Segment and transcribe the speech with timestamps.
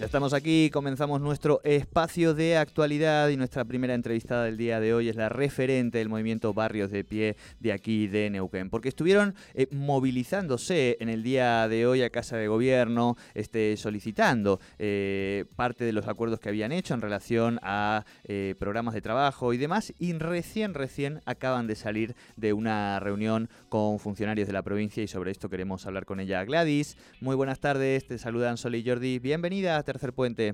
[0.00, 5.08] Estamos aquí, comenzamos nuestro espacio de actualidad y nuestra primera entrevistada del día de hoy
[5.08, 9.66] es la referente del movimiento Barrios de Pie de aquí de Neuquén, porque estuvieron eh,
[9.72, 15.92] movilizándose en el día de hoy a Casa de Gobierno, este, solicitando eh, parte de
[15.92, 20.12] los acuerdos que habían hecho en relación a eh, programas de trabajo y demás, y
[20.12, 25.32] recién, recién acaban de salir de una reunión con funcionarios de la provincia y sobre
[25.32, 26.44] esto queremos hablar con ella.
[26.44, 30.52] Gladys, muy buenas tardes, te saludan Sol y Jordi, bienvenida Tercer Puente.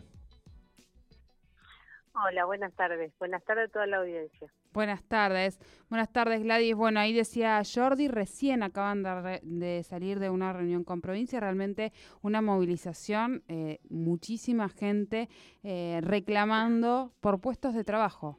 [2.15, 3.13] Hola, buenas tardes.
[3.19, 4.49] Buenas tardes a toda la audiencia.
[4.73, 5.59] Buenas tardes.
[5.91, 6.77] Buenas tardes, Gladys.
[6.77, 12.43] Bueno, ahí decía Jordi, recién acaban de, salir de una reunión con provincia, realmente una
[12.43, 15.29] movilización, eh, muchísima gente
[15.65, 18.39] eh, reclamando por puestos de trabajo.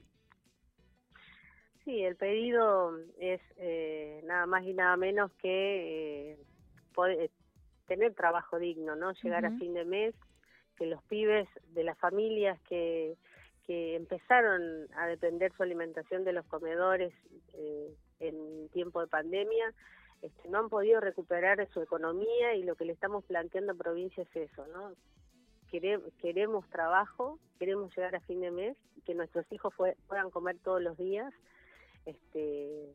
[1.84, 6.38] Sí, el pedido es eh, nada más y nada menos que
[7.86, 9.12] tener trabajo digno, ¿no?
[9.12, 10.16] Llegar a fin de mes
[10.76, 13.18] que los pibes de las familias que,
[13.66, 17.14] que empezaron a depender su alimentación de los comedores
[17.54, 19.74] eh, en tiempo de pandemia,
[20.22, 24.24] este, no han podido recuperar su economía y lo que le estamos planteando a provincia
[24.24, 24.94] es eso, ¿no?
[26.22, 29.74] queremos trabajo, queremos llegar a fin de mes, que nuestros hijos
[30.08, 31.34] puedan comer todos los días
[32.06, 32.94] este,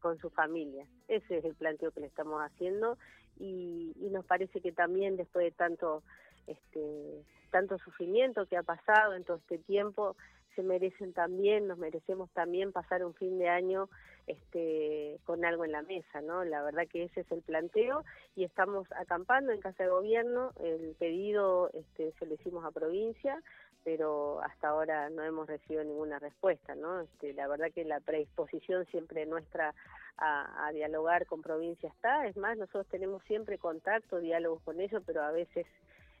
[0.00, 0.86] con su familia.
[1.08, 2.96] Ese es el planteo que le estamos haciendo
[3.38, 6.02] y, y nos parece que también después de tanto
[6.46, 10.16] este, tanto sufrimiento que ha pasado en todo este tiempo,
[10.54, 13.88] se merecen también, nos merecemos también pasar un fin de año
[14.26, 16.44] este, con algo en la mesa, ¿no?
[16.44, 18.04] La verdad que ese es el planteo
[18.36, 23.42] y estamos acampando en Casa de Gobierno, el pedido este, se lo hicimos a provincia,
[23.84, 27.00] pero hasta ahora no hemos recibido ninguna respuesta, ¿no?
[27.00, 29.74] Este, la verdad que la predisposición siempre nuestra
[30.16, 35.02] a, a dialogar con provincia está, es más, nosotros tenemos siempre contacto, diálogos con ellos,
[35.04, 35.66] pero a veces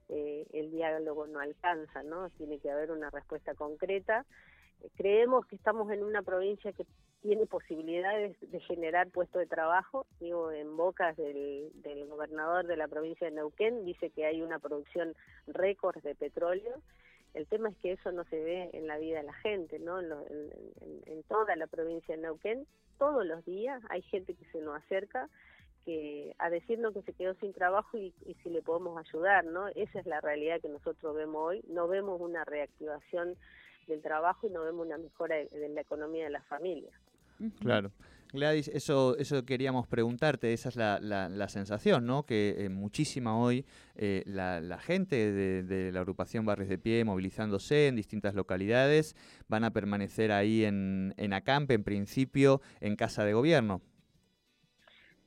[0.08, 2.30] eh, el diálogo no alcanza, ¿no?
[2.30, 4.24] Tiene que haber una respuesta concreta.
[4.96, 6.84] creemos que estamos en una provincia que
[7.22, 11.72] tiene posibilidades de generar puestos de trabajo, digo, en bocas del,
[12.06, 15.14] gobernador de la provincia de Neuquén, dice que hay una producción
[15.46, 16.82] récord de petróleo.
[17.32, 20.00] El tema es que eso no se ve en la vida de la gente, ¿no?
[20.00, 20.50] En,
[21.06, 22.66] en toda la provincia de Neuquén,
[22.98, 25.28] todos los días hay gente que se nos acerca
[25.84, 28.12] que a decirnos que se quedó sin trabajo y,
[28.42, 29.68] si le podemos ayudar, ¿no?
[29.68, 31.64] Esa es la realidad que nosotros vemos hoy.
[31.68, 33.36] No vemos una reactivación
[33.86, 36.94] del trabajo y no vemos una mejora de, la economía de las familias.
[37.60, 37.90] Claro.
[38.32, 42.24] Gladys, eso, eso queríamos preguntarte, esa es la, la, sensación, ¿no?
[42.24, 47.86] Que eh, muchísima hoy eh, la, gente de, de, la agrupación Barrios de Pie movilizándose
[47.86, 49.14] en distintas localidades
[49.46, 53.82] van a permanecer ahí en, en acampe, en principio, en casa de gobierno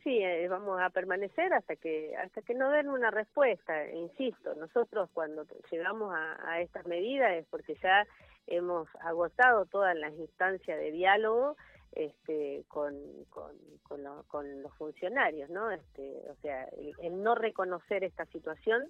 [0.08, 3.92] sí, eh, vamos a permanecer hasta que hasta que nos den una respuesta.
[3.92, 8.08] Insisto, nosotros cuando llegamos a, estas medidas es porque ya
[8.48, 11.58] hemos agotado todas las instancias de diálogo
[11.92, 12.96] este, con,
[13.30, 15.72] con, los funcionarios, ¿no?
[15.72, 16.70] Este, o sea,
[17.02, 18.90] el, no reconocer esta situación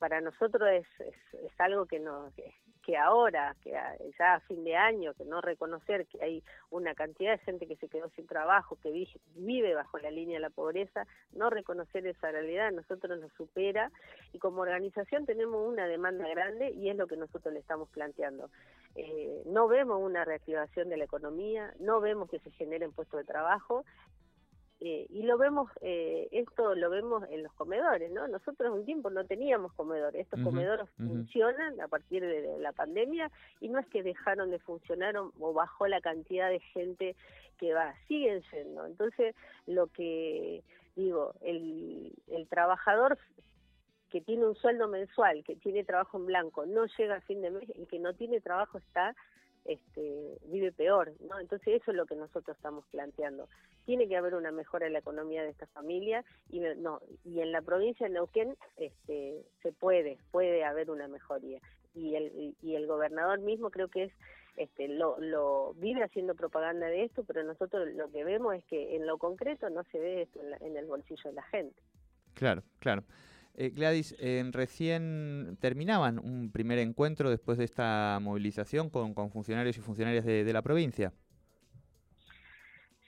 [0.00, 2.52] para nosotros es, es, algo que, no, que,
[2.94, 7.38] ahora, que ya a fin de año, que no reconocer que hay una cantidad de
[7.38, 11.48] gente que se quedó sin trabajo, que vive bajo la línea de la pobreza, no
[11.48, 13.90] reconocer esa realidad, nosotros nos supera
[14.32, 18.50] y como organización tenemos una demanda grande y es lo que nosotros le estamos planteando.
[18.94, 23.24] Eh, no vemos una reactivación de la economía, no vemos que se generen puestos de
[23.24, 23.84] trabajo
[24.80, 28.28] eh, y lo vemos, eh, esto lo vemos en los comedores, ¿no?
[28.28, 33.68] Nosotros un tiempo no teníamos comedores, estos comedores funcionan a partir de la pandemia y
[33.68, 37.16] no es que dejaron de funcionar o, bajó la cantidad de gente
[37.58, 38.84] que va, siguen siendo.
[38.84, 39.34] Entonces,
[39.66, 40.62] lo que
[40.94, 43.18] digo, el, el trabajador
[44.10, 47.50] que tiene un sueldo mensual, que tiene trabajo en blanco, no llega a fin de
[47.50, 49.14] mes, el que no tiene trabajo está
[49.66, 51.38] este, vive peor, ¿no?
[51.38, 53.48] Entonces eso es lo que nosotros estamos planteando.
[53.84, 57.52] Tiene que haber una mejora en la economía de esta familia y no y en
[57.52, 61.60] la provincia de Neuquén este, se puede puede haber una mejoría
[61.94, 64.12] y el y el gobernador mismo creo que es
[64.56, 68.96] este, lo, lo vive haciendo propaganda de esto, pero nosotros lo que vemos es que
[68.96, 71.80] en lo concreto no se ve esto en el bolsillo de la gente.
[72.34, 73.02] Claro, claro.
[73.58, 74.14] Eh, Gladys,
[74.52, 80.60] recién terminaban un primer encuentro después de esta movilización con, funcionarios y funcionarias de, la
[80.60, 81.12] provincia.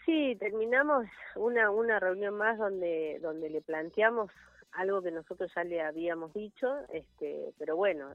[0.06, 1.06] Sí, terminamos
[1.36, 4.30] una, una reunión más donde, donde le planteamos
[4.72, 8.14] algo que nosotros ya le habíamos dicho, este, pero bueno,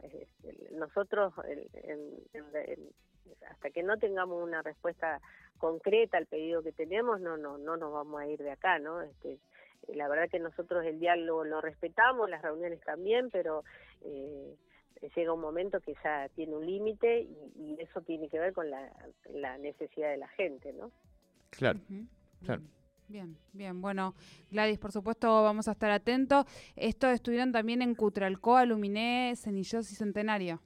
[0.71, 1.33] nosotros
[3.49, 5.21] hasta que no tengamos una respuesta
[5.57, 9.01] concreta al pedido que tenemos, no, no, no nos vamos a ir de acá, ¿no?
[9.01, 9.39] Este,
[9.93, 13.63] la verdad que nosotros el diálogo lo respetamos, las reuniones también, pero
[14.01, 14.55] eh,
[15.15, 17.21] llega un momento que ya tiene un límite
[17.55, 20.91] y, eso tiene que ver con la, necesidad de la gente, ¿no?
[21.49, 21.79] Claro,
[22.43, 22.61] claro.
[23.09, 23.81] Bien, bien.
[23.81, 24.15] Bueno,
[24.49, 26.45] Gladys, por supuesto, vamos a estar atentos.
[26.75, 30.61] Estos estuvieron también en Cutralcoa, Aluminé, Cenillos y Centenario.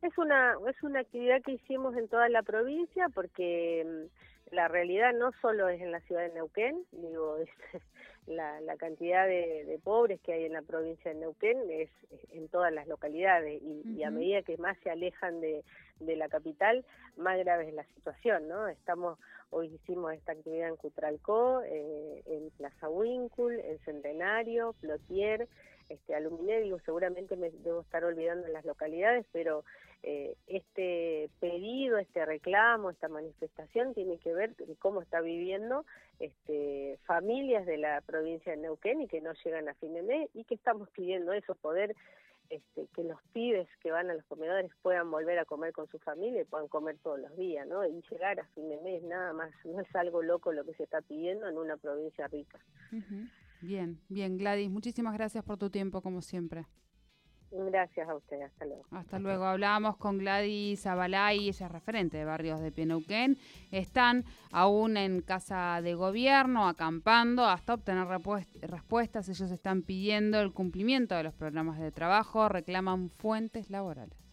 [0.00, 5.14] Es una, es una actividad que hicimos en toda la provincia porque mm, la realidad
[5.14, 7.36] no solo es en la ciudad de Neuquén, digo,
[8.26, 11.88] la, la, cantidad de, pobres que hay en la provincia de Neuquén es,
[12.32, 15.62] en todas las localidades y, a medida que más se alejan de,
[16.00, 16.84] de la capital,
[17.16, 18.66] más grave es la situación, ¿no?
[18.66, 19.16] Estamos
[19.50, 25.48] Hoy hicimos esta actividad en Cutralcó, eh, en Plaza Wincul, en Centenario, Plotier,
[25.88, 29.64] este, Aluminé, digo, seguramente me debo estar olvidando en las localidades, pero
[30.02, 30.87] eh, este
[31.98, 35.84] este reclamo, esta manifestación tiene que ver con cómo está viviendo
[36.18, 40.30] este, familias de la provincia de Neuquén y que no llegan a fin de mes
[40.34, 41.94] y que estamos pidiendo eso, poder
[42.50, 45.98] este, que los pibes que van a los comedores puedan volver a comer con su
[45.98, 47.86] familia y puedan comer todos los días, ¿no?
[47.86, 50.84] Y llegar a fin de mes, nada más, no es algo loco lo que se
[50.84, 52.58] está pidiendo en una provincia rica.
[53.60, 56.64] Bien, bien, Gladys, muchísimas gracias por tu tiempo, como siempre.
[57.50, 58.84] Gracias a usted, hasta luego.
[58.90, 59.44] Hasta luego.
[59.44, 63.38] Hablábamos con Gladys Abalay, ella es referente de barrios de Pienauquén.
[63.70, 68.06] Están aún en casa de gobierno, acampando hasta obtener
[68.62, 69.28] respuestas.
[69.28, 74.27] Ellos están pidiendo el cumplimiento de los programas de trabajo, reclaman fuentes laborales.